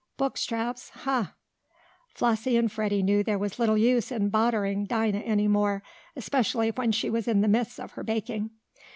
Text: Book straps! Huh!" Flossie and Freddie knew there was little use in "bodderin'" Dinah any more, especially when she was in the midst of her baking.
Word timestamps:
Book 0.17 0.35
straps! 0.35 0.89
Huh!" 0.89 1.25
Flossie 2.15 2.57
and 2.57 2.71
Freddie 2.71 3.03
knew 3.03 3.21
there 3.21 3.37
was 3.37 3.59
little 3.59 3.77
use 3.77 4.11
in 4.11 4.31
"bodderin'" 4.31 4.87
Dinah 4.87 5.19
any 5.19 5.47
more, 5.47 5.83
especially 6.15 6.71
when 6.71 6.91
she 6.91 7.11
was 7.11 7.27
in 7.27 7.41
the 7.41 7.47
midst 7.47 7.79
of 7.79 7.91
her 7.91 8.03
baking. 8.03 8.49